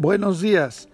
[0.00, 0.88] Buenos días.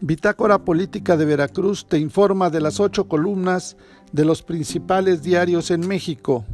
[0.00, 3.76] Bitácora Política de Veracruz te informa de las ocho columnas
[4.10, 6.44] de los principales diarios en México.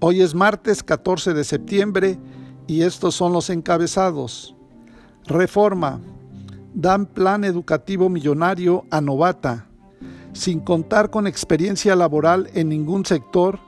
[0.00, 2.18] Hoy es martes 14 de septiembre
[2.66, 4.54] y estos son los encabezados.
[5.24, 6.00] Reforma.
[6.74, 9.68] Dan plan educativo millonario a Novata.
[10.34, 13.58] Sin contar con experiencia laboral en ningún sector,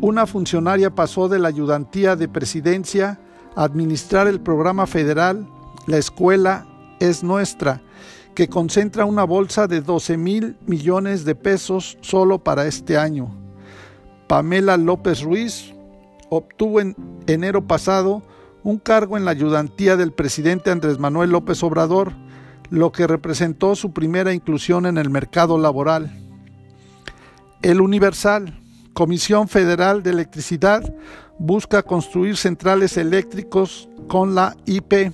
[0.00, 3.20] una funcionaria pasó de la ayudantía de presidencia
[3.56, 5.46] a administrar el programa federal
[5.86, 6.67] La Escuela
[7.00, 7.80] es Nuestra,
[8.34, 13.28] que concentra una bolsa de 12 mil millones de pesos solo para este año.
[14.28, 15.74] Pamela López Ruiz
[16.28, 16.94] obtuvo en
[17.26, 18.22] enero pasado
[18.62, 22.12] un cargo en la ayudantía del presidente Andrés Manuel López Obrador,
[22.70, 26.12] lo que representó su primera inclusión en el mercado laboral.
[27.62, 28.60] El Universal,
[28.92, 30.94] Comisión Federal de Electricidad,
[31.38, 35.12] busca construir centrales eléctricos con la IP.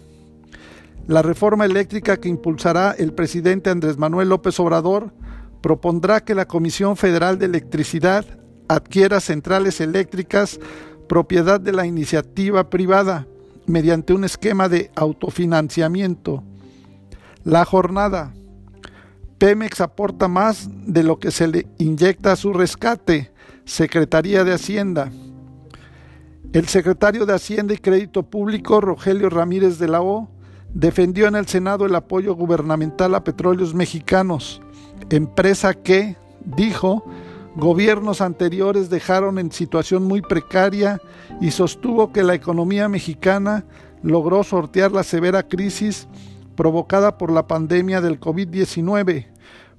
[1.06, 5.12] La reforma eléctrica que impulsará el presidente Andrés Manuel López Obrador
[5.60, 8.24] propondrá que la Comisión Federal de Electricidad
[8.68, 10.58] adquiera centrales eléctricas
[11.08, 13.26] propiedad de la iniciativa privada
[13.66, 16.42] mediante un esquema de autofinanciamiento
[17.44, 18.32] la jornada.
[19.38, 23.30] Pemex aporta más de lo que se le inyecta a su rescate.
[23.66, 25.10] Secretaría de Hacienda.
[26.52, 30.28] El secretario de Hacienda y Crédito Público, Rogelio Ramírez de la O,
[30.74, 34.60] defendió en el Senado el apoyo gubernamental a petróleos mexicanos,
[35.08, 37.04] empresa que, dijo,
[37.54, 41.00] gobiernos anteriores dejaron en situación muy precaria
[41.40, 43.64] y sostuvo que la economía mexicana
[44.02, 46.08] logró sortear la severa crisis
[46.56, 49.26] provocada por la pandemia del COVID-19,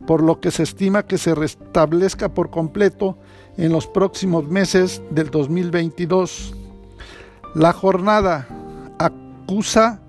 [0.08, 3.18] por lo que se estima que se restablezca por completo
[3.58, 6.56] en los próximos meses del 2022.
[7.54, 8.48] La jornada
[8.98, 10.02] acusa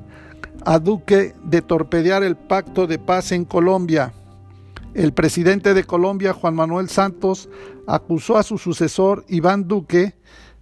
[0.66, 4.12] a Duque de torpedear el pacto de paz en Colombia.
[4.92, 7.48] El presidente de Colombia, Juan Manuel Santos,
[7.86, 10.14] acusó a su sucesor, Iván Duque,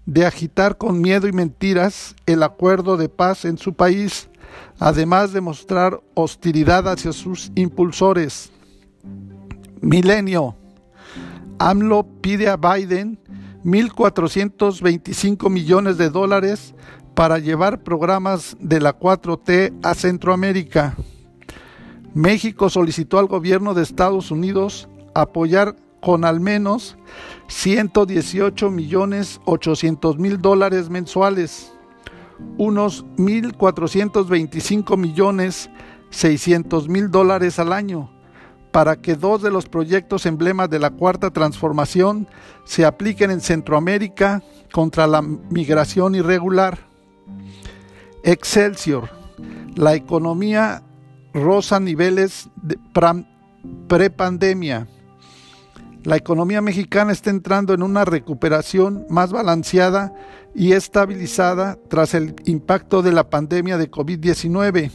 [0.06, 4.28] de agitar con miedo y mentiras el acuerdo de paz en su país
[4.78, 8.50] además de mostrar hostilidad hacia sus impulsores.
[9.80, 10.56] Milenio.
[11.58, 13.18] AMLO pide a Biden
[13.64, 16.74] 1.425 millones de dólares
[17.14, 20.96] para llevar programas de la 4T a Centroamérica.
[22.14, 26.96] México solicitó al gobierno de Estados Unidos apoyar con al menos
[27.48, 31.72] 118 millones 800 mil dólares mensuales
[32.58, 35.70] unos 1.425 millones
[36.10, 38.10] 600 mil dólares al año
[38.70, 42.26] para que dos de los proyectos emblemas de la cuarta transformación
[42.64, 44.42] se apliquen en Centroamérica
[44.72, 46.93] contra la migración irregular.
[48.22, 49.10] Excelsior,
[49.74, 50.82] la economía
[51.32, 52.78] rosa niveles de
[53.88, 54.86] prepandemia.
[56.04, 60.14] La economía mexicana está entrando en una recuperación más balanceada
[60.54, 64.90] y estabilizada tras el impacto de la pandemia de COVID-19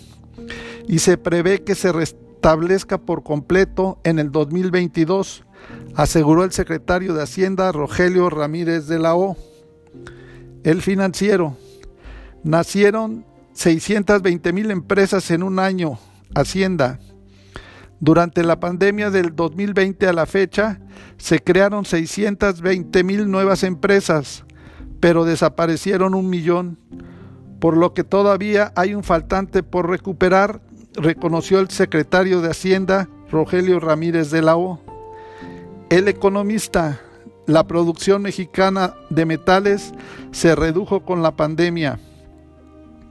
[0.88, 5.44] y se prevé que se restablezca por completo en el 2022,
[5.96, 9.38] aseguró el secretario de Hacienda Rogelio Ramírez de la O.
[10.64, 11.58] El financiero.
[12.44, 16.00] Nacieron 620 mil empresas en un año.
[16.36, 17.00] Hacienda.
[18.00, 20.80] Durante la pandemia del 2020 a la fecha,
[21.18, 24.46] se crearon 620 mil nuevas empresas,
[25.02, 26.80] pero desaparecieron un millón,
[27.60, 30.62] por lo que todavía hay un faltante por recuperar,
[30.94, 34.80] reconoció el secretario de Hacienda, Rogelio Ramírez de la O.
[35.90, 37.02] El economista,
[37.48, 39.92] la producción mexicana de metales
[40.32, 42.00] se redujo con la pandemia.